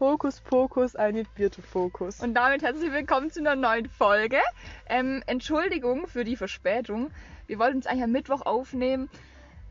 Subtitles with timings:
[0.00, 2.20] Hokus Pokus, eine vierte Fokus.
[2.20, 4.38] Und damit herzlich willkommen zu einer neuen Folge.
[4.86, 7.10] Ähm, Entschuldigung für die Verspätung.
[7.48, 9.10] Wir wollten es eigentlich am Mittwoch aufnehmen,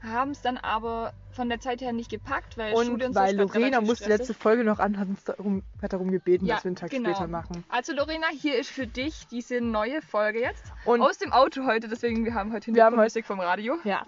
[0.03, 3.37] haben es dann aber von der Zeit her nicht gepackt, weil Und und so weil
[3.37, 6.69] Lorena musste letzte Folge noch an, hat uns darum, hat darum gebeten, Ja, dass wir
[6.69, 7.11] einen Tag genau.
[7.11, 7.63] später machen.
[7.69, 10.65] Also Lorena, hier ist für dich diese neue Folge jetzt.
[10.83, 13.77] Und Aus dem Auto heute, deswegen wir haben heute Wir haben Hintergrundmusik vom Radio.
[13.85, 14.05] Ja.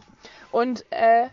[0.52, 1.28] Und äh,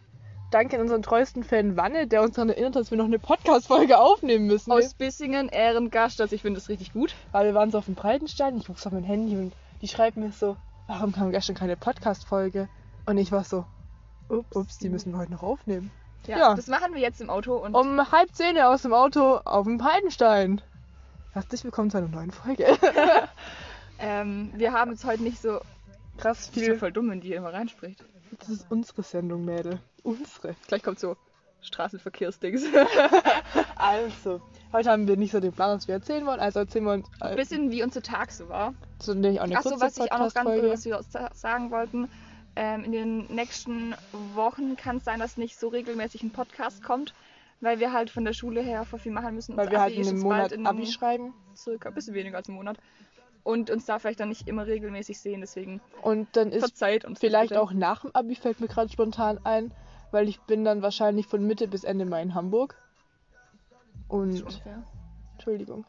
[0.51, 3.99] danke an unseren treuesten Fan Wanne, der uns daran erinnert, dass wir noch eine Podcast-Folge
[3.99, 4.73] aufnehmen müssen.
[4.73, 7.15] Aus Bissingen, Ehrengast, also ich finde das richtig gut.
[7.33, 10.17] Weil wir waren so auf dem Breitenstein, ich rufe auf mein Handy und die schreibt
[10.17, 10.57] mir so,
[10.87, 12.69] warum kam gestern keine Podcast-Folge?
[13.07, 13.65] Und ich war so,
[14.29, 15.91] ups, ups, die müssen wir heute noch aufnehmen.
[16.27, 16.55] Ja, Ja.
[16.55, 19.79] Das machen wir jetzt im Auto und Um halb zehn aus dem Auto auf dem
[19.79, 20.61] Breitenstein.
[21.33, 22.67] Herzlich willkommen zu einer neuen Folge.
[23.99, 25.61] ähm, wir haben jetzt heute nicht so.
[26.17, 26.79] Krass Die ist viel.
[26.79, 28.03] voll dumm, wenn die immer reinspricht.
[28.39, 29.79] Das ist unsere Sendung, Mädel.
[30.07, 30.55] Unsere.
[30.69, 31.17] Gleich kommt so
[31.63, 32.65] Straßenverkehrsdings.
[33.77, 34.41] Also,
[34.73, 36.41] heute haben wir nicht so den Plan, was wir erzählen wollen.
[36.41, 38.75] Also erzählen wir uns äh, Ein bisschen wie unser Tag so war.
[39.01, 42.09] so nämlich auch eine Achso, was ich auch noch ganz was wir sa- sagen wollten.
[42.57, 43.95] Ähm, in den nächsten
[44.35, 47.13] Wochen kann es sein, dass nicht so regelmäßig ein Podcast kommt,
[47.61, 49.57] weil wir halt von der Schule her voll viel machen müssen.
[49.57, 51.35] Weil wir halt Abi in einem Monat in Abi schreiben.
[51.55, 52.79] circa ein bisschen weniger als einen Monat.
[53.45, 57.21] Und uns da vielleicht dann nicht immer regelmäßig sehen, deswegen Und dann ist verzeiht uns.
[57.21, 57.61] vielleicht bitte.
[57.61, 59.71] auch nach dem Abi fällt mir gerade spontan ein,
[60.11, 62.77] weil ich bin dann wahrscheinlich von Mitte bis Ende Mai in Hamburg.
[64.09, 64.45] Und.
[65.35, 65.85] Entschuldigung.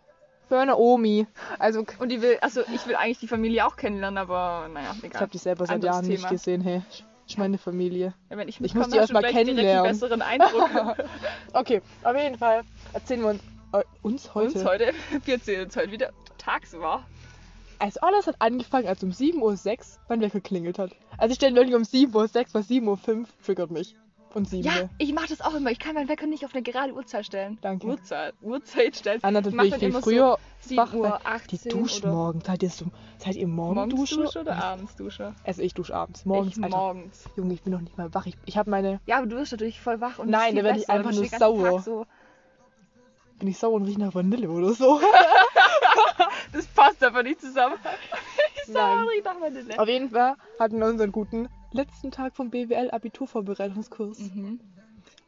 [0.47, 1.27] Für eine Omi.
[1.59, 5.03] Also, Und die will, also ich will eigentlich die Familie auch kennenlernen, aber naja, ich
[5.03, 5.21] egal.
[5.21, 6.61] habe die selber seit Jahren nicht gesehen.
[6.61, 6.81] Hey,
[7.27, 8.13] ist meine Familie.
[8.29, 9.91] Ja, wenn ich, Ich muss die hast du erst mal gleich direkt einen kennenlernen.
[9.91, 10.69] besseren Eindruck.
[11.53, 12.61] Okay, auf jeden Fall
[12.93, 13.41] erzählen wir uns,
[13.73, 14.53] äh, uns heute.
[14.59, 14.93] Uns heute,
[15.25, 17.05] wir erzählen uns heute wieder tags war.
[17.79, 20.91] Also alles hat angefangen, als um 7.06 Uhr mein Wecker geklingelt hat.
[21.17, 23.95] Also ich stelle wirklich um 7.06 Uhr, weil 7.05 Uhr triggert mich.
[24.37, 25.71] Und 7 Ja, ich mache das auch immer.
[25.71, 27.57] Ich kann meinen Wecker nicht auf eine gerade Uhrzeit stellen.
[27.61, 27.87] Danke.
[27.87, 29.17] Uhrzeit, Uhrzeit stellen.
[29.23, 30.91] Anna, mach bin ich viel früher so wach.
[30.91, 32.41] 7 Uhr, weil 18 die duschen oder morgen.
[32.41, 32.85] Seid ihr, so,
[33.17, 33.73] seid ihr morgen?
[33.73, 35.33] Morgensdusche oder Abendsdusche?
[35.43, 36.23] Also ich dusche abends.
[36.23, 36.77] Morgens, ich Alter.
[36.77, 37.23] morgens.
[37.35, 38.27] Junge, ich bin noch nicht mal wach.
[38.27, 38.99] Ich, ich habe meine...
[39.07, 41.81] Ja, aber du wirst natürlich voll wach und Nein, da werd ich einfach nur sauer.
[41.81, 42.05] So,
[43.39, 45.01] Bin ich sauer und rieche nach Vanille oder so.
[46.53, 47.77] das passt aber nicht zusammen.
[48.55, 49.79] ich sauer, ich nach Vanille.
[49.79, 54.19] Auf jeden Fall hatten wir unseren guten letzten Tag vom BWL Abiturvorbereitungskurs.
[54.19, 54.59] Mhm.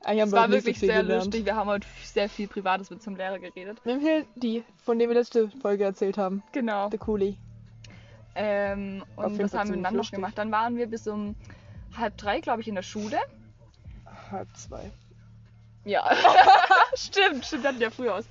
[0.05, 1.25] Haben Es war so wirklich sehr gelernt.
[1.25, 1.45] lustig.
[1.45, 3.81] Wir haben heute sehr viel Privates mit zum Lehrer geredet.
[3.85, 6.41] Nimm hier die, von denen wir letzte Folge erzählt haben.
[6.51, 6.89] Genau.
[6.89, 7.35] Der Coolie.
[8.35, 10.37] Ähm, und Fall haben wir dann noch gemacht?
[10.37, 11.35] Dann waren wir bis um
[11.97, 13.17] halb drei, glaube ich, in der Schule.
[14.31, 14.91] Halb zwei.
[15.83, 16.09] Ja.
[16.93, 18.25] stimmt, stimmt, hatten ja früher aus.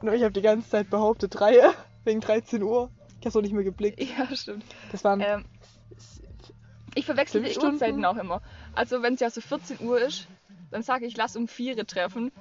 [0.00, 1.54] Nur ich habe die ganze Zeit behauptet, drei,
[2.04, 2.90] wegen 13 Uhr.
[3.20, 4.00] Ich habe noch nicht mehr geblickt.
[4.00, 4.64] Ja, stimmt.
[4.92, 5.44] Das waren Ähm,
[6.94, 7.74] ich verwechsel die Stunden?
[7.74, 8.42] Uhrzeiten auch immer.
[8.74, 10.26] Also wenn es ja so 14 Uhr ist,
[10.70, 12.32] dann sage ich, lass um 4 Uhr treffen.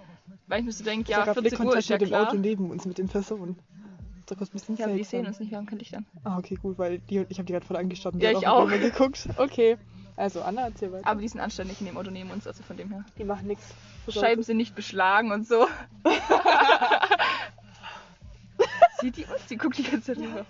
[0.48, 2.28] Weil ich mir so denke, ja, sogar 14 Uhr ist ja mit dem klar.
[2.28, 3.60] Auto neben uns, mit den Personen.
[4.26, 6.06] Das ist ein bisschen Ja, aber die sehen uns nicht, haben kein Licht an.
[6.24, 8.38] Ah, okay, gut, weil die und ich habe die gerade voll angestarrt und Ja, die
[8.38, 9.28] ich auch geguckt.
[9.38, 9.78] Okay.
[10.16, 11.08] Also, Anna, erzähl weiter.
[11.08, 13.06] Aber die sind anständig in dem Auto neben uns, also von dem her.
[13.18, 13.74] die machen nichts.
[14.10, 15.66] Scheiben sind nicht beschlagen und so.
[19.00, 19.46] Sieht die uns?
[19.50, 20.46] Die guckt die ganze Zeit rüber.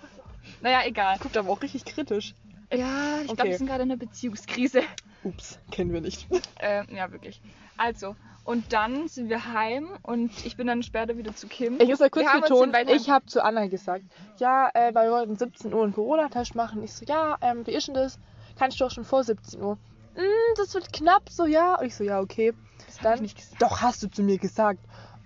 [0.60, 1.18] Naja, egal.
[1.20, 2.34] Guckt aber auch richtig kritisch.
[2.72, 3.50] Ja, ich glaube, Okay.
[3.50, 4.82] wir sind gerade in einer Beziehungskrise.
[5.24, 6.26] Ups, kennen wir nicht.
[6.62, 7.40] Ähm, ja, wirklich.
[7.78, 11.80] Also, und dann sind wir heim und ich bin dann später wieder zu Kim.
[11.80, 14.04] Ich muss mal kurz Wir betonen, ich habe zu Anna gesagt,
[14.36, 16.82] ja, äh, weil wir wollten 17 Uhr einen Corona-Test machen.
[16.82, 18.18] Ich so, ja, ähm, wie ist denn das?
[18.58, 19.76] Kannst du doch schon vor 17 Uhr.
[20.16, 21.76] Mm, das wird knapp, so ja.
[21.76, 22.52] Und ich so, ja, okay.
[22.86, 23.62] Das Dann, ich nicht gesagt.
[23.62, 24.80] doch, hast du zu mir gesagt.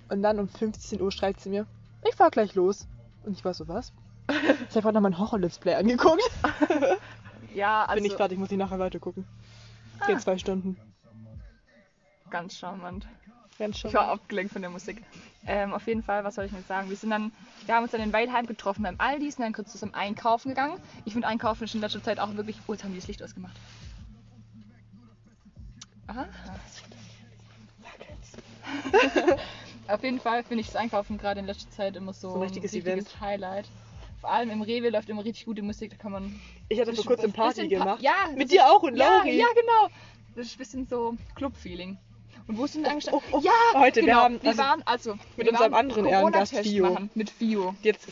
[0.09, 1.66] Und dann um 15 Uhr schreit sie mir,
[2.09, 2.87] ich fahr gleich los.
[3.25, 3.93] Und ich war so, was?
[4.28, 6.22] Ich habe heute noch mein Horror-Let's Play angeguckt.
[7.54, 9.26] Ja, also Bin ich fertig, muss ich nachher weiter gucken.
[10.06, 10.19] Geht Ah.
[10.19, 10.76] zwei Stunden.
[12.31, 13.06] ganz charmant.
[13.59, 13.91] Ganz schön.
[13.91, 15.04] Ich war abgelenkt von der Musik.
[15.47, 16.91] Ähm, auf jeden Fall, was soll ich denn jetzt sagen?
[16.91, 17.31] Wir sind dann,
[17.66, 20.81] wir haben uns dann in Weilheim getroffen beim Aldi, sind dann kurz zusammen einkaufen gegangen.
[21.04, 22.56] Ich finde Einkaufen ist in letzter Zeit auch wirklich.
[22.66, 23.54] Oh, jetzt haben die das Licht ausgemacht.
[26.09, 26.26] Aha.
[29.88, 32.43] Auf jeden Fall finde ich das Einkaufen gerade in letzter Zeit immer so, So ein
[32.43, 33.20] richtiges Event.
[33.20, 33.69] Highlight.
[34.25, 36.41] Vor allem im Rewe läuft immer richtig gute Musik, da kann man.
[36.71, 38.00] Ich hatte vor kurzem Party Pa- gemacht.
[38.03, 39.37] Ja, Mit dir auch und ja, Lauri.
[39.37, 39.94] ja, genau.
[40.35, 41.99] Das ist ein bisschen so Club-Feeling.
[42.47, 43.19] Und wo sind wir angestellt?
[43.31, 43.41] oh, oh.
[43.43, 44.21] Ja, Heute, wir genau.
[44.23, 46.91] haben- wir also waren also mit wir unserem anderen Ehrengast Fio.
[46.91, 47.75] machen mit Fio.
[47.82, 48.09] Jetzt,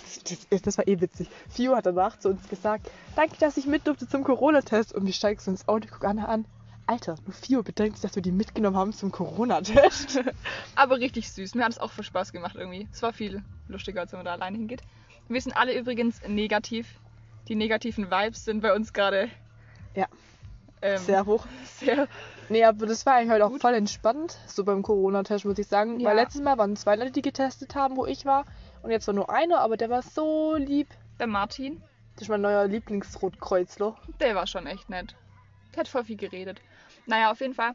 [0.50, 1.28] das, das, war eh witzig.
[1.48, 4.92] Fio hat danach zu uns gesagt, danke, dass ich mit durfte zum Corona-Test.
[4.94, 6.44] Und wir steigen so ins Auto, ich gucke Anna an.
[6.86, 10.20] Alter, nur Fio bedenkt sich, dass wir die mitgenommen haben zum Corona-Test.
[10.74, 11.54] Aber richtig süß.
[11.54, 12.86] Mir hat es auch viel Spaß gemacht irgendwie.
[12.92, 14.82] Es war viel lustiger, als wenn man da alleine hingeht.
[15.32, 16.98] Wir sind alle übrigens negativ.
[17.48, 19.28] Die negativen Vibes sind bei uns gerade
[19.94, 20.06] Ja.
[20.80, 21.46] ähm, Sehr hoch.
[21.64, 22.08] sehr
[22.48, 23.60] Nee, aber das war eigentlich halt auch Gut.
[23.62, 26.00] voll entspannt, so beim Corona-Test, muss ich sagen.
[26.00, 26.10] Ja.
[26.10, 28.44] Weil letztes Mal waren zwei Leute, die getestet haben, wo ich war.
[28.82, 30.88] Und jetzt war nur einer, aber der war so lieb.
[31.18, 31.82] Der Martin,
[32.14, 33.96] Das ist mein neuer Lieblingsrotkreuzler.
[34.20, 35.14] der war schon echt nett.
[35.74, 36.60] Der hat voll viel geredet.
[37.06, 37.72] Naja, auf jeden Fall.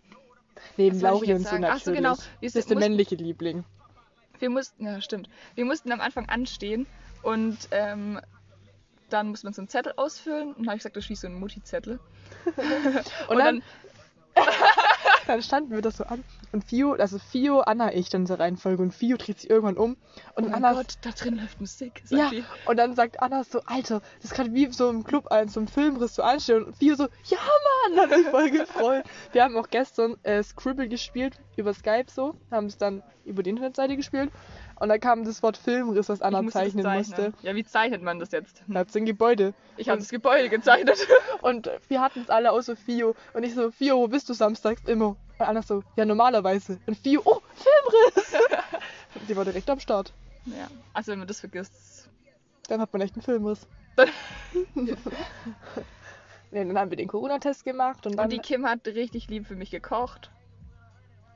[0.75, 1.69] Neben Lauri und so natürlich.
[1.71, 2.15] Ach so, genau.
[2.39, 3.63] Wir, Das ist der mussten, männliche Liebling.
[4.39, 5.30] wir mussten, ja stimmt.
[5.56, 6.86] Wir mussten am Anfang anstehen
[7.27, 8.21] und ähm,
[9.09, 10.53] dann musste man so einen Zettel ausfüllen.
[10.53, 12.00] Und dann habe ich gesagt, das ist wie so ein Mutti-Zettel.
[13.27, 13.62] Und, dann,
[15.27, 16.24] dann standen wir das so an.
[16.53, 18.81] Und Fio, also Fio, Anna, ich dann in der Reihenfolge.
[18.81, 19.97] Und Fio dreht sich irgendwann um.
[20.35, 22.01] Und oh Anna Gott, da drin läuft Musik.
[22.07, 22.45] Ja, die.
[22.65, 25.68] und dann sagt Anna so, Alter, das kann wie so im Club ein, so im
[25.68, 26.63] Filmriss so anstehen.
[26.63, 27.39] Und Fio so, ja
[27.89, 29.03] Mann, hat sich voll gefreut.
[29.33, 33.50] Wir haben auch gestern äh, Scribble gespielt, über Skype so, haben es dann über die
[33.50, 34.31] Internetseite gespielt.
[34.79, 37.33] Und da kam das Wort Filmriss, was Anna das zeichnen musste.
[37.41, 38.63] Ja, wie zeichnet man das jetzt?
[38.68, 39.53] Da hat's ein Gebäude.
[39.75, 41.07] Ich habe das Gebäude gezeichnet.
[41.41, 43.15] Und wir hatten es alle außer Fio.
[43.33, 45.15] Und ich so, Fio, wo bist du samstags immer?
[45.39, 46.79] Und Anna so, ja normalerweise.
[46.85, 48.35] Und Fio, oh, Filmriss!
[49.27, 50.13] Die war direkt am Start.
[50.45, 52.09] ja, also wenn man das vergisst.
[52.68, 53.65] Dann hat man echt einen Filmriss.
[56.51, 59.56] dann haben wir den Corona-Test gemacht und dann Und die Kim hat richtig lieb für
[59.56, 60.30] mich gekocht.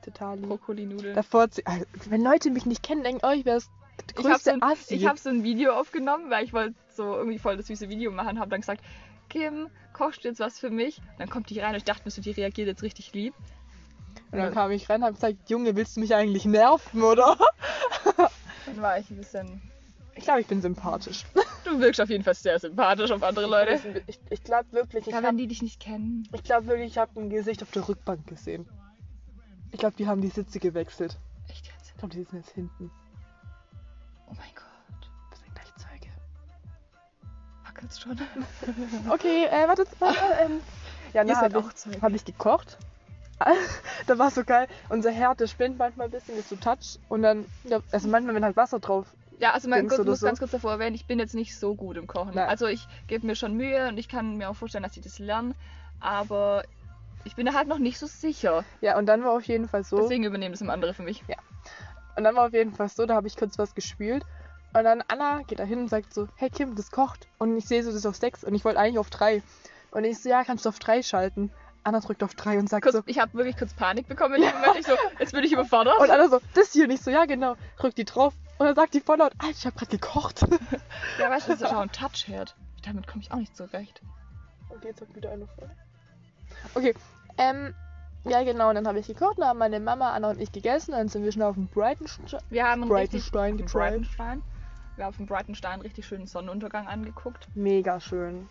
[0.02, 0.48] Total lieb.
[0.48, 1.14] Brokkoli-Nudeln.
[1.14, 3.70] Davor, also, wenn Leute mich nicht kennen, denken, oh, ich wäre das
[4.10, 7.14] Ich habe größte so, ein- ich hab so ein Video aufgenommen, weil ich wollte so
[7.16, 8.38] irgendwie voll das süße Video machen.
[8.38, 8.82] Habe dann gesagt,
[9.28, 11.00] Kim, kochst du jetzt was für mich?
[11.18, 13.34] Dann kommt die rein und ich dachte mir so, die reagiert jetzt richtig lieb.
[14.30, 17.38] und dann kam ich rein und hab gesagt, Junge, willst du mich eigentlich nerven, oder?
[18.66, 19.60] Dann war ich ein bisschen...
[20.14, 21.24] Ich glaube, ich bin sympathisch.
[21.64, 24.02] Du wirkst auf jeden Fall sehr sympathisch auf andere Leute.
[24.06, 26.28] Ich, ich glaube wirklich, ich Ja, habe wenn die dich nicht kennen.
[26.32, 28.66] ich glaub wirklich, ich habe ein Gesicht auf der Rückbank gesehen.
[29.72, 31.18] Ich glaube, die haben die Sitze gewechselt.
[31.48, 31.88] Echt jetzt?
[31.88, 32.90] Ich glaube, die sitzen jetzt hinten.
[34.28, 35.10] Oh mein Gott.
[35.30, 36.12] Wir sind gleich Zeuge.
[37.64, 38.18] Wackelt's schon.
[39.10, 40.60] Okay, äh, warte, warte, ähm.
[41.14, 41.96] Ja, auch Zeuge.
[41.96, 42.78] ich, hab ich gekocht.
[44.06, 44.68] da war so geil.
[44.88, 46.98] Unser Herd, der spinnt manchmal ein bisschen, ist so touch.
[47.08, 49.06] Und dann, ja, also manchmal, wenn halt Wasser drauf.
[49.38, 50.26] Ja, also man Dings muss so.
[50.26, 52.34] ganz kurz davor erwähnen, ich bin jetzt nicht so gut im Kochen.
[52.34, 52.48] Nein.
[52.48, 55.18] Also ich gebe mir schon Mühe und ich kann mir auch vorstellen, dass ich das
[55.18, 55.54] lerne.
[55.98, 56.62] Aber
[57.24, 58.64] ich bin da halt noch nicht so sicher.
[58.80, 59.96] Ja, und dann war auf jeden Fall so.
[59.98, 61.22] Deswegen übernehmen das immer andere für mich.
[62.16, 64.24] Und dann war auf jeden Fall so, da habe ich kurz was gespült.
[64.74, 67.28] Und dann Anna geht da hin und sagt so, hey Kim, das kocht.
[67.38, 69.42] Und ich sehe so, das ist auf 6 und ich wollte eigentlich auf 3.
[69.90, 71.50] Und ich so, ja, kannst du auf 3 schalten.
[71.84, 74.42] Anna drückt auf 3 und sagt Kurz, so, Ich habe wirklich kurz Panik bekommen in
[74.42, 74.76] dem Moment.
[74.78, 75.98] Ich so, jetzt bin ich überfordert.
[75.98, 77.56] und Anna so, das hier nicht so, ja genau.
[77.78, 78.34] Drückt die drauf.
[78.58, 80.42] Und dann sagt die voll laut, Alter, ich habe gerade gekocht.
[81.18, 82.56] ja, weißt du, das ist auch ein Touchherd.
[82.84, 84.00] Damit komme ich auch nicht zurecht.
[84.70, 85.70] Okay, jetzt hat wieder eine voll.
[86.74, 86.94] Okay,
[87.38, 87.74] ähm,
[88.24, 90.92] ja genau, und dann habe ich gekocht, dann haben meine Mama, Anna und ich gegessen,
[90.92, 92.40] dann sind wir schon auf dem Brightonstein.
[92.50, 93.30] Wir haben einen richtig.
[93.30, 94.42] Brightonstein.
[94.96, 97.48] Wir haben auf dem Brightonstein einen richtig schönen Sonnenuntergang angeguckt.
[97.54, 98.48] Mega schön.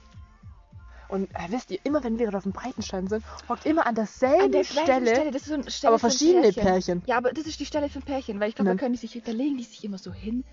[1.07, 4.45] Und äh, wisst ihr, immer wenn wir auf dem Breitenstein sind, hockt immer an derselben
[4.45, 7.03] An der gleichen Stelle, Das ist so eine Stelle aber verschiedene Pärchen.
[7.05, 9.21] Ja, aber das ist die Stelle für Pärchen, weil ich glaube, da können die sich,
[9.21, 10.45] da legen die sich immer so hin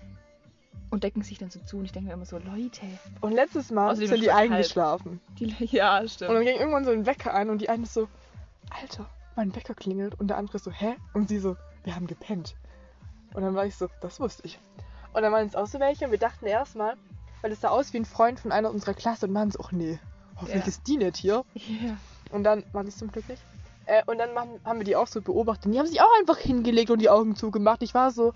[0.91, 2.81] und decken sich dann so zu und ich denke mir immer so, Leute,
[3.21, 5.21] Und letztes Mal Außerdem sind ist die halt eingeschlafen.
[5.39, 6.31] die, ja, Und stimmt.
[6.31, 8.07] dann ging irgendwann so ein Wecker ein und die eine so,
[8.81, 9.05] Alter,
[9.35, 10.19] mein Wecker klingelt.
[10.19, 10.95] Und der andere so, hä?
[11.13, 12.55] Und sie so, wir haben gepennt.
[13.33, 14.59] Und dann war ich so, das wusste ich.
[15.13, 16.95] Und dann waren es auch so welche und wir dachten erstmal,
[17.41, 19.71] weil es sah aus wie ein Freund von einer unserer Klasse und waren so, ach
[19.71, 19.99] nee,
[20.35, 20.67] hoffentlich Ja.
[20.67, 21.43] ist die nicht hier.
[21.55, 21.97] Ja.
[22.31, 23.41] Und dann war das zum Glück nicht.
[23.87, 24.29] Äh, und dann
[24.63, 25.65] haben wir die auch so beobachtet.
[25.67, 27.81] Und die haben sich auch einfach hingelegt und die Augen zugemacht.
[27.81, 28.33] Ich war so,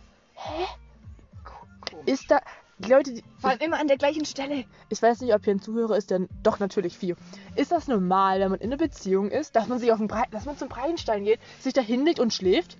[2.06, 2.40] ist da.
[2.80, 4.66] Die Leute, die, Vor allem immer an der gleichen Stelle.
[4.90, 7.16] ich weiß nicht, ob hier ein Zuhörer ist, denn doch natürlich viel.
[7.56, 10.28] Ist das normal, wenn man in einer Beziehung ist, dass man sich auf den Breit,
[10.32, 12.78] dass man zum Breitenstein geht, sich da hinlegt und schläft?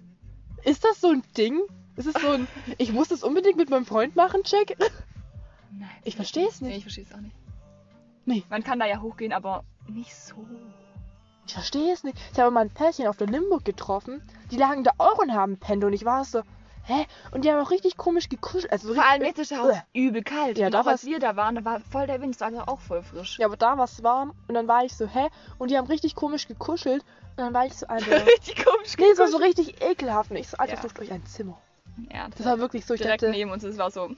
[0.64, 1.62] Ist das so ein Ding?
[1.96, 2.48] Ist es so ein,
[2.80, 4.76] ich muss das unbedingt mit meinem Freund machen, Check?
[5.72, 5.90] Nein.
[6.04, 6.78] Ich verstehe es Nee, nicht.
[6.78, 7.36] ich verstehe es auch nicht.
[8.26, 8.44] Nee.
[8.50, 10.36] Man kann da ja hochgehen, aber nicht so.
[11.46, 12.18] Ich verstehe es nicht.
[12.32, 15.58] Ich habe mal ein Pärchen auf der Limburg getroffen, die lagen da auch und haben
[15.58, 16.42] pennt und ich war so,
[16.84, 17.06] hä?
[17.32, 18.72] Und die haben auch richtig komisch gekuschelt.
[18.72, 20.58] Also so Vor allem jetzt ist es auch übel kalt.
[20.58, 22.62] Ja, und da als wir da waren, da war voll der Wind, es war also
[22.62, 23.40] auch voll frisch.
[23.40, 25.28] Ja, aber da war es warm und dann war ich so, hä?
[25.58, 28.26] Und die haben richtig komisch gekuschelt und dann war ich so, Alter.
[28.28, 28.96] Richtig komisch.
[29.00, 30.82] nee, es war so richtig ekelhaft und ich so, Alter, Ja.
[30.82, 31.58] sucht euch ein Zimmer.
[32.12, 33.64] Ja, Das war wirklich so, ich direkt dachte, neben uns.
[33.64, 34.10] Es war so.
[34.10, 34.18] hm.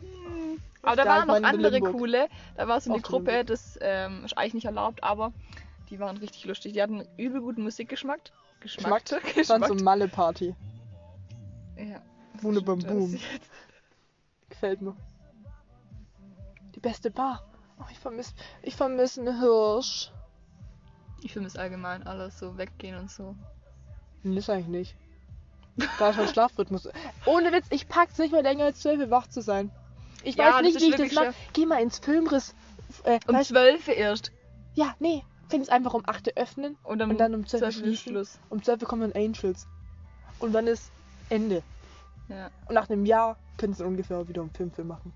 [0.81, 2.27] Aber da Ja, waren noch andere coole.
[2.55, 5.33] Da war so eine Auch Gruppe, das ähm, ist eigentlich nicht erlaubt, aber
[5.89, 6.73] die waren richtig lustig.
[6.73, 8.19] Die hatten übel guten Musikgeschmack.
[8.59, 9.03] Geschmack.
[9.05, 9.23] Geschmack.
[9.35, 9.81] Das war so Geschmack.
[9.83, 10.55] Malle-Party.
[11.77, 12.01] Ja.
[12.41, 13.19] Bam Das- boom.
[14.49, 14.95] Gefällt mir.
[16.75, 17.43] Die beste Bar.
[17.79, 20.11] Oh, ich vermisse ich vermiss einen Hirsch.
[21.21, 23.35] Ich vermisse allgemein alles, so weggehen und so.
[24.23, 24.67] Nee, das eigentlich
[25.77, 25.87] nicht.
[25.99, 26.87] Da ist mein Schlafrhythmus.
[27.25, 29.71] Ohne Witz, ich pack's nicht mehr länger als 12 Uhr wach zu sein.
[30.23, 31.33] Ich Ja, weiß nicht, ist wie ich das mache.
[31.53, 32.55] Geh mal ins Filmriss.
[33.03, 34.31] Äh, Um weißt- zwölf erst.
[34.73, 35.23] ja, nee.
[35.49, 37.75] fängt es einfach um 8 Uhr öffnen Und dann, und dann um 12 Uhr 12
[37.75, 38.11] Uhr schließen.
[38.13, 38.39] Schluss.
[38.49, 39.67] Um 12 Uhr kommen dann Angels.
[40.39, 40.91] Und dann ist
[41.29, 41.61] Ende.
[42.27, 42.49] Ja.
[42.67, 45.13] Und nach einem Jahr können sie ungefähr wieder um 5 Uhr machen.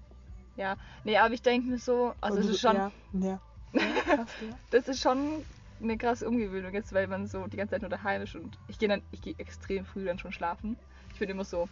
[0.56, 0.78] ja.
[1.04, 3.40] Nee, aber ich denke mir so, also es ist schon, Ja, ja.
[3.74, 4.58] ja krass, ja.
[4.72, 5.46] das ist schon
[5.82, 8.78] eine krasse Umgewöhnung jetzt, weil man so die ganze Zeit nur daheim ist und ich
[8.80, 10.78] gehe dann, ich gehe extrem früh dann schon schlafen.
[11.14, 11.68] Ich bin immer so,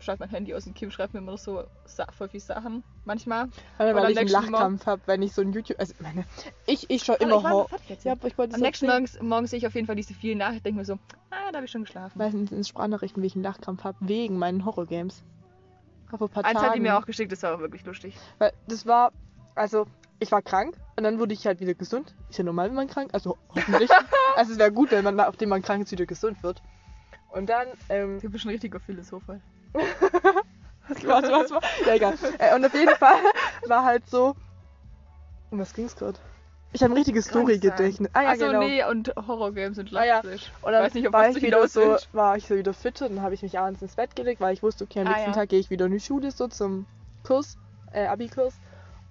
[0.00, 3.48] schreibe mein Handy aus dem Kim, schreibt mir immer so Sa voll viel Sachen manchmal.
[3.78, 5.78] Weil, Und weil ich einen Lachkampf habe, wenn ich so ein YouTube.
[5.78, 6.24] Also meine,
[6.66, 7.68] ich, ich schaue immer Horror.
[7.70, 8.04] noch.
[8.04, 8.86] Ja, ich wollte Am nächsten.
[8.86, 10.94] Morgen, morgen sehe ich auf jeden Fall diese vielen Nachrichten, denke mir so,
[11.30, 12.18] ah, da habe ich schon geschlafen.
[12.18, 15.22] Meistens in Sprachnachrichten, wie ich einen Lachkampf habe, wegen meinen Horrorgames.
[16.08, 16.82] Vor ein paar Eins hat die Tagen.
[16.82, 18.16] mir auch geschickt, das war auch wirklich lustig.
[18.38, 19.12] Weil das war,
[19.54, 19.86] also
[20.18, 22.14] ich war krank und dann wurde ich halt wieder gesund.
[22.28, 23.90] Ist ja normal, wenn man krank, also hoffentlich.
[24.36, 26.62] also es wäre gut, wenn man nachdem man krank ist wieder gesund wird.
[27.30, 29.22] Und dann, ähm, Du bist ein richtiger Philosoph.
[29.28, 29.40] halt.
[29.72, 31.62] Was, was, war?
[31.86, 32.14] Ja, egal.
[32.38, 33.18] Äh, und auf jeden Fall
[33.66, 34.34] war halt so,
[35.50, 36.18] um was ging's gerade?
[36.72, 37.26] Ich habe ein richtiges.
[37.26, 38.10] Story-Gedächtnis.
[38.12, 38.60] Ah ja, Achso, genau.
[38.60, 40.20] nee, und Horrorgames und Ah, ja.
[40.20, 43.16] Und dann weiß nicht, auf war ich wieder so, war ich so wieder fit und
[43.16, 45.30] dann habe ich mich abends ins Bett gelegt, weil ich wusste, okay, am Ah, nächsten
[45.30, 45.34] ja.
[45.34, 46.86] Tag gehe ich wieder in die Schule so zum
[47.24, 47.58] Kurs,
[47.92, 48.54] äh, Abi-Kurs.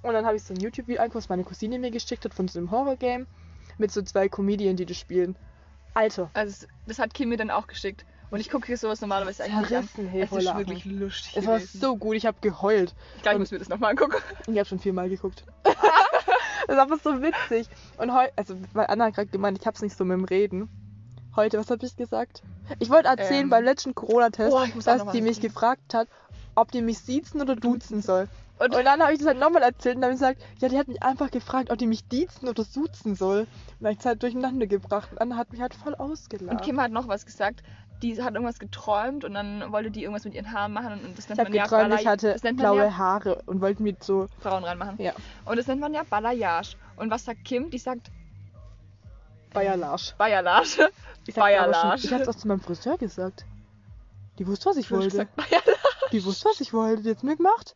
[0.02, 2.48] Und dann habe ich so ein YouTube-Video angeguckt, was meine Cousine mir geschickt hat von
[2.48, 3.28] so einem Horror-Game
[3.78, 5.36] mit so zwei Comedien, die das spielen.
[5.94, 8.06] Alter, Also, das hat Kim mir dann auch geschickt.
[8.32, 9.88] Und ich gucke hier sowas normalerweise eigentlich nicht an.
[9.88, 10.58] zerrissen, hey, Es ist lachen.
[10.60, 11.34] wirklich lustig.
[11.36, 11.80] Es war gewesen.
[11.80, 12.94] so gut, ich habe geheult.
[13.18, 14.18] Ich glaube, ich muss mir das nochmal angucken.
[14.48, 15.44] Ich habe schon viermal geguckt.
[15.64, 17.68] das war einfach so witzig.
[17.98, 20.70] Und heute, also weil Anna hat gerade gemeint, ich hab's nicht so mit dem Reden.
[21.36, 22.42] Heute, was habe ich gesagt?
[22.80, 23.50] Ich wollte erzählen Ähm.
[23.50, 25.42] beim letzten Corona-Test, Oh, dass die mich erzählen.
[25.54, 26.08] gefragt hat,
[26.56, 28.28] ob die mich siezen oder duzen soll.
[28.60, 30.68] Und- Und, dann habe ich das halt nochmal erzählt und dann habe ich gesagt, ja,
[30.68, 33.42] die hat mich einfach gefragt, ob die mich diezen oder suzen soll.
[33.42, 33.48] Und
[33.80, 35.10] dann habe ich es halt durcheinander gebracht.
[35.14, 36.52] Und Anna hat mich halt voll ausgelacht.
[36.52, 37.64] Und Kim hat noch was gesagt.
[38.02, 41.26] Die hat irgendwas geträumt und dann wollte die irgendwas mit ihren Haaren machen und das
[41.26, 43.96] ich nennt habe man ja geträumt, Balay- ich hatte blaue ja Haare und wollte mir
[44.00, 44.96] so, Frauen reinmachen.
[45.02, 45.12] ja,
[45.46, 46.78] Und das nennt man ja Balayage.
[46.96, 47.70] Und was sagt Kim?
[47.70, 48.10] Die sagt
[49.54, 50.14] Bayerlarsch.
[50.18, 50.90] Bayerlage.
[51.28, 52.06] Ich Bayerlarsch.
[52.06, 53.46] Ich hab's auch zu meinem Friseur gesagt.
[54.40, 55.10] Die wusste, was ich wollte.
[55.10, 55.78] gesagt Bayerlage.
[56.12, 57.04] Die wusste, was ich wollte.
[57.04, 57.76] Die hat's mir gemacht.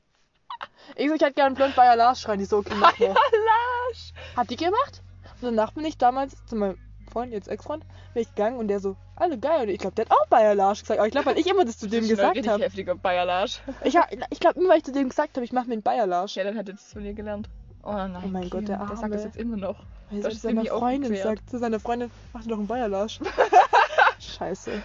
[0.95, 2.39] Ich so, ich hätte gerne blond Bayer Lars schreien.
[2.39, 2.97] Die so, okay, mach.
[2.97, 3.17] Bayerlage.
[4.35, 5.03] Hat die gemacht?
[5.41, 6.79] Und danach bin ich damals zu meinem
[7.11, 9.63] Freund, jetzt Ex-Freund, bin ich gegangen und der so, alle geil.
[9.63, 10.99] Und ich glaube, der hat auch Bayer Lars gesagt.
[10.99, 12.63] Aber ich glaube, weil ich immer das zu dem Das gesagt habe.
[12.63, 13.51] heftiger Bayerlage.
[13.83, 15.81] Ich, hab- ich glaube immer, weil ich zu dem gesagt habe, ich mache mir einen
[15.83, 16.35] Bayer Lars.
[16.35, 17.49] Ja, dann hat er das von ihr gelernt.
[17.83, 19.15] Oh nein, Oh mein Kim, Gott, der Der sagt Arme.
[19.15, 19.77] das jetzt immer noch.
[20.09, 22.87] Weil Das ist zu seiner Freundin sagt, zu seiner Freundin, mach dir doch einen Bayer
[22.87, 23.19] Lars.
[24.19, 24.81] Scheiße.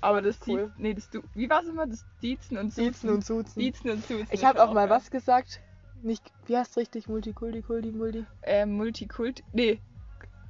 [0.00, 0.60] Aber das Cool.
[0.64, 0.72] cool.
[0.78, 1.86] nee, das du, wie war es immer?
[1.86, 2.84] Das Diezen und Suzen.
[2.92, 3.58] Siezen und Suzen.
[3.58, 4.28] Diezen und Suzen.
[4.30, 4.96] Ich habe auch mal geil.
[4.96, 5.60] was gesagt.
[6.02, 7.08] Nicht, wie heißt richtig?
[7.08, 8.24] Multikulti, Kulti, Multi.
[8.42, 9.42] Äh, Multikult.
[9.52, 9.80] Nee.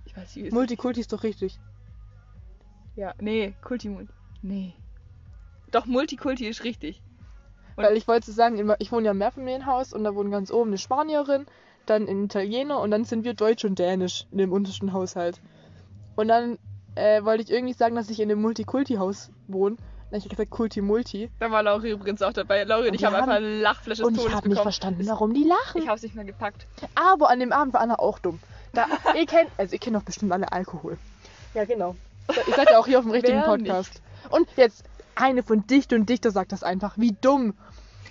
[0.04, 1.58] Ich weiß nicht, wie es Multikulti ist doch richtig.
[2.98, 4.12] Ja, nee, Kultimulti.
[4.42, 4.74] Nee.
[5.70, 7.00] Doch, Multikulti ist richtig.
[7.76, 10.70] Und- Weil ich wollte sagen, ich wohne ja im Mehrfamilienhaus und da wohnen ganz oben
[10.70, 11.46] eine Spanierin,
[11.86, 15.40] dann ein Italiener und dann sind wir Deutsch und Dänisch in dem untersten Haushalt.
[16.16, 16.58] Und dann
[16.96, 19.76] äh, wollte ich irgendwie sagen, dass ich in einem Multikulti-Haus wohne.
[20.10, 21.30] Dann habe ich gesagt Kulti-Multi.
[21.38, 22.64] Da war Lauri übrigens auch dabei.
[22.64, 25.44] Lauri und ich die haben einfach eine Lachfläche Und ich habe nicht verstanden, warum die
[25.44, 25.82] lachen.
[25.82, 26.66] Ich hab's nicht mehr gepackt.
[26.96, 28.40] Aber an dem Abend war Anna auch dumm.
[28.72, 30.98] Da, ihr kennt, also ihr kennt doch bestimmt alle Alkohol.
[31.54, 31.94] Ja, genau.
[32.46, 34.02] Ihr seid ja auch hier auf dem richtigen Wer Podcast.
[34.30, 36.96] Und jetzt eine von Dicht und Dichter sagt das einfach.
[36.98, 37.54] Wie dumm.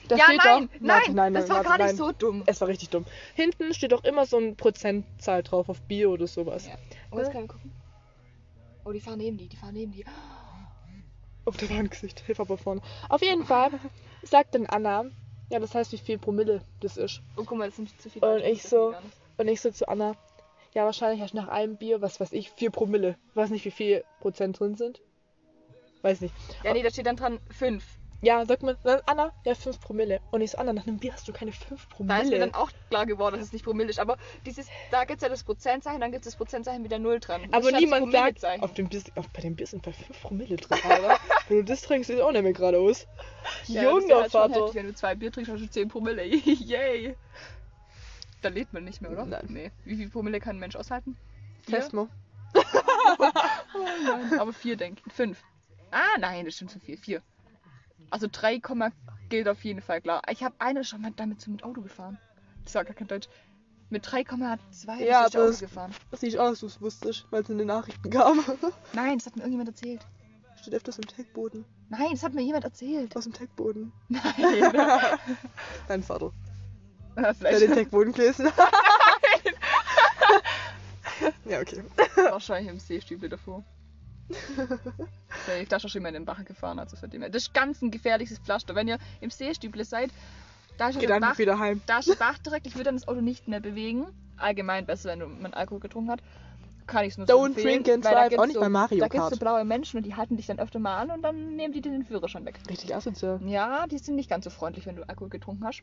[0.07, 1.87] Da ja, steht nein, doch, nein, Warte, nein, das nein, war gar nein.
[1.87, 2.43] nicht so dumm.
[2.45, 3.05] Es war richtig dumm.
[3.35, 6.67] Hinten steht doch immer so eine Prozentzahl drauf auf Bier oder sowas.
[6.67, 6.75] Ja.
[7.11, 7.71] Oh, jetzt können wir gucken.
[8.85, 10.05] Oh, die fahren neben die, die fahren neben die.
[11.45, 12.21] Auf der Wandgesicht.
[12.21, 12.81] Hilf aber vorne.
[13.09, 13.71] Auf jeden Fall
[14.23, 15.05] sagt dann Anna,
[15.49, 17.21] ja, das heißt, wie viel Promille das ist.
[17.35, 18.23] Oh, guck mal, das sind zu viel.
[18.23, 19.01] Und ich so- nicht.
[19.37, 20.15] Und ich so zu Anna,
[20.77, 23.17] ja, wahrscheinlich hast du nach einem Bier, was weiß ich, 4 Promille.
[23.31, 25.01] Ich weiß nicht, wie viel Prozent drin sind.
[26.03, 26.35] Weiß nicht.
[26.63, 27.83] Ja, nee, da steht dann dran 5.
[28.21, 30.19] Ja, sag mal, dann Anna, ja, 5 Promille.
[30.29, 32.39] Und ich so, Anna, nach einem Bier hast du keine 5 Da ist mir Promille.
[32.39, 33.99] dann auch klar geworden, dass es nicht Promille ist.
[33.99, 36.99] Aber dieses, da gibt es ja das Prozentzeichen, dann gibt es das Prozentzeichen mit der
[36.99, 37.41] Null dran.
[37.49, 40.57] Das aber niemand sagt, auf dem Bier, auf, bei dem Bier sind bei 5 Promille
[40.57, 41.19] drin, Alter.
[41.47, 43.07] Wenn du das trinkst, sieht auch nicht mehr gerade aus.
[43.65, 44.53] Ja, Junger Vater.
[44.61, 46.23] heftig, Wenn du zwei Bier trinkst, hast du 10 Promille.
[46.45, 47.15] Yay.
[48.47, 49.25] Dann lebt man nicht mehr, oder?
[49.25, 49.45] Nein.
[49.49, 49.71] Nee.
[49.83, 51.17] Wie viel Promille kann ein Mensch aushalten?
[51.63, 51.79] Vier?
[51.79, 52.07] Test mal.
[54.05, 55.11] Nein, aber vier, denke ich.
[55.11, 55.43] Fünf.
[55.91, 56.95] Ah, nein, das stimmt zu viel.
[56.95, 57.21] Vier.
[58.09, 58.61] Also 3,
[59.27, 60.21] gilt auf jeden Fall klar.
[60.31, 62.17] Ich habe eine schon mal damit so mit Auto gefahren.
[62.63, 63.27] Das war gar kein Deutsch.
[63.89, 65.91] Mit 3,2 Ja, ist ich Auto gefahren.
[66.09, 68.45] Das sieht aus, du es wusstest, weil es in den Nachrichten kam.
[68.93, 70.07] Nein, das hat mir irgendjemand erzählt.
[70.61, 71.65] Steht öfters im Tagboden.
[71.89, 73.13] Nein, das hat mir jemand erzählt.
[73.17, 73.91] Aus dem Tagboden.
[74.07, 74.71] Nein.
[75.89, 76.31] Dein Vater.
[77.17, 78.47] Der Vielleicht den Tagboden gelesen.
[81.45, 81.83] ja, okay.
[82.29, 83.63] wahrscheinlich im Seestübel davor.
[85.45, 87.29] Safe, da schon mal in den Bach gefahren, also von dem her.
[87.29, 88.75] Das ist ganz ein gefährliches Pflaster.
[88.75, 90.11] Wenn ihr im Seestüble seid,
[90.77, 91.81] da ist ja einfach Bach, wieder heim.
[91.85, 92.67] da ist der Bach direkt.
[92.67, 94.05] Ich würde dann das Auto nicht mehr bewegen.
[94.37, 96.21] Allgemein besser, wenn du- man Alkohol getrunken hat.
[96.85, 99.05] kann ich es nur Don't empfehlen, drink and drive, auch nicht so, bei Mario Da
[99.07, 99.33] gibt es Kart.
[99.33, 101.81] so blaue Menschen und die halten dich dann öfter mal an und dann nehmen die
[101.81, 102.59] dir den Führerschein weg.
[102.69, 103.41] Richtig asozial.
[103.45, 105.81] Ja, die sind nicht ganz so freundlich, wenn du Alkohol getrunken hast.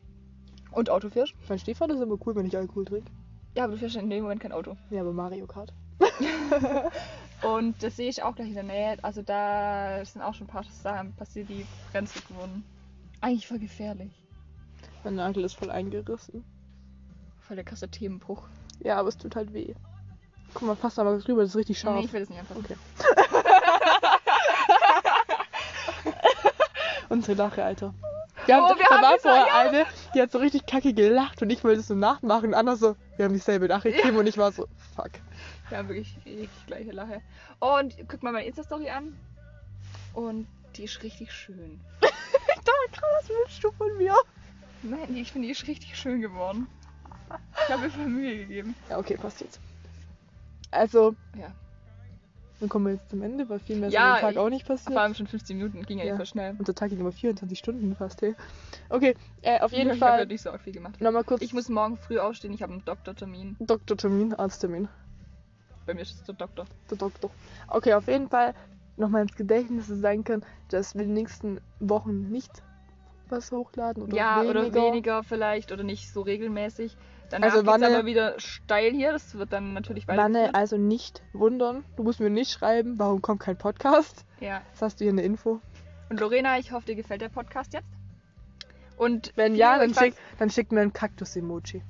[0.75, 1.33] Und Auto fährst.
[1.47, 3.09] Mein Stiefvater ist immer cool, wenn ich Alkohol trinke.
[3.55, 4.75] Ja, aber du fährst in dem Moment kein Auto.
[4.89, 5.73] Ja, aber Mario Kart.
[7.41, 8.97] Und das sehe ich auch gleich in der Nähe.
[9.01, 12.65] Also da sind auch schon ein paar Sachen passiert, die brenzlig wurden.
[13.21, 14.11] Eigentlich voll gefährlich.
[15.05, 16.43] Mein Nagel ist voll eingerissen.
[17.39, 18.43] Voll der krasse Themenbruch.
[18.83, 19.73] Ja, aber es tut halt weh.
[20.53, 21.97] Guck mal, fass da mal drüber, das ist richtig scharf.
[21.97, 22.65] Nee, ich will das nicht anfassen.
[22.65, 22.75] Okay.
[27.09, 27.93] Unsere Lache, Alter.
[28.45, 31.41] Wir haben, Oh, wir da haben war vorher eine, die hat so richtig kacke gelacht
[31.41, 32.47] und ich wollte es so nachmachen.
[32.49, 35.11] Und Anna so, wir haben dieselbe Lache gegeben und ich war so, fuck.
[35.69, 37.21] Wir haben wirklich richtig gleiche Lache.
[37.59, 39.13] Und guck mal meine Insta-Story an.
[40.13, 41.79] Und die ist richtig schön.
[41.99, 44.15] Gerade, was willst du von mir?
[44.83, 46.67] Nein, die- ich finde, die ist richtig schön geworden.
[47.67, 48.75] Ich habe mir Mühe gegeben.
[48.89, 49.59] Ja, okay, passt jetzt.
[50.71, 51.51] Also, Ja.
[52.59, 54.37] Dann kommen wir jetzt zum Ende, weil viel mehr ist Ja, an dem Tag ich-
[54.39, 54.97] auch nicht Vor passiert.
[54.97, 56.15] allem schon 15 Minuten, ging ja, Ja.
[56.15, 56.55] voll schnell.
[56.57, 58.35] Unser Tag ging immer 24 Stunden fast, hey.
[58.89, 60.99] Okay, äh, auf jeden ich habe ja Fall nicht so viel gemacht.
[61.01, 63.55] nochmal kurz Ich muss morgen früh aufstehen, ich habe einen Doktortermin.
[63.59, 64.87] Doktortermin, Arzttermin.
[65.85, 66.65] Bei mir ist es der Doktor.
[66.89, 67.29] Der Doktor.
[67.67, 68.53] Okay, auf jeden Fall
[68.97, 72.63] nochmal ins Gedächtnis sein können, dass wir in den nächsten Wochen nicht
[73.27, 74.49] was hochladen oder ja, weniger.
[74.51, 76.95] oder weniger vielleicht oder nicht so regelmäßig.
[77.29, 79.11] Danach Also Wanne- aber wieder steil hier.
[79.11, 80.55] Das wird dann natürlich Wanne weitergeführt.
[80.55, 81.83] also nicht wundern.
[81.95, 84.25] Du musst mir nicht schreiben, warum kommt kein Podcast.
[84.39, 84.61] Ja.
[84.71, 85.59] Das hast du hier eine Info.
[86.09, 87.87] Und Lorena, ich hoffe, dir gefällt der Podcast jetzt.
[88.97, 91.83] Und Wenn ja, dann, schick, dann schickt mir ein Kaktus-Emoji.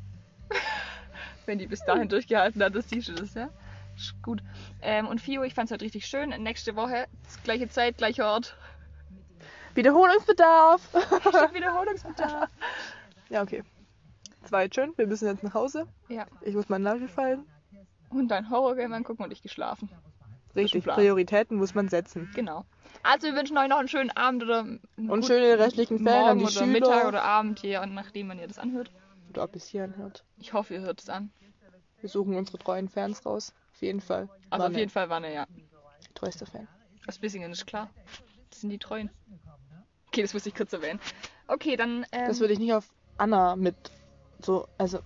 [1.46, 3.50] Wenn die bis dahin durchgehalten hat, das du das, ja?
[3.96, 4.42] Ist Gut.
[4.82, 6.30] Ähm, und Fio, ich fand es heute richtig schön.
[6.42, 7.06] Nächste Woche,
[7.44, 8.58] gleiche Zeit, gleicher Ort.
[9.76, 10.82] Wiederholungsbedarf.
[11.54, 12.50] Wiederholungsbedarf.
[13.30, 13.64] ja, okay.
[14.46, 14.94] Das war jetzt schön.
[14.96, 15.88] Wir müssen jetzt nach Hause.
[16.08, 16.28] Ja.
[16.42, 17.48] Ich muss meinen Nagel fallen.
[18.10, 19.90] Und ein Horrorgame angucken und ich geschlafen.
[20.56, 20.86] Richtig.
[20.86, 22.30] Prioritäten muss man setzen.
[22.36, 22.64] Genau.
[23.02, 26.38] Also wir wünschen euch noch einen schönen Abend oder einen Und schöne restlichen Ferien an
[26.38, 26.66] die oder Schüler.
[26.68, 28.92] Mittag oder Abend, je nachdem, wann ihr das anhört.
[29.32, 30.24] Oder ob es hier anhört.
[30.38, 31.32] Ich hoffe, ihr hört es an.
[32.00, 33.52] Wir suchen unsere treuen Fans raus.
[33.74, 34.30] Auf jeden Fall.
[34.52, 35.48] Also Wanne, auf jeden Fall Wanne, ja.
[36.14, 36.68] Treuester Fan.
[37.08, 37.90] Das Bissingen ist klar.
[38.52, 39.10] Das sind die Treuen.
[40.10, 41.00] Okay, das muss ich kurz erwähnen.
[41.48, 42.06] Okay, dann.
[42.12, 42.86] Ähm, Das würde ich nicht auf
[43.18, 43.76] Anna mit
[44.42, 45.00] so, also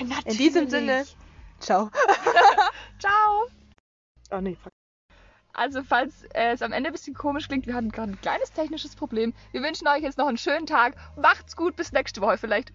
[0.00, 0.26] Natürlich.
[0.26, 1.04] in diesem Sinne.
[1.60, 1.90] Ciao.
[2.98, 3.46] Ciao.
[4.30, 4.72] Oh nee, fuck.
[5.52, 8.52] Also, falls äh, es am Ende ein bisschen komisch klingt, wir hatten gerade ein kleines
[8.52, 9.32] technisches Problem.
[9.52, 10.96] Wir wünschen euch jetzt noch einen schönen Tag.
[11.16, 12.72] Macht's gut, bis nächste Woche vielleicht.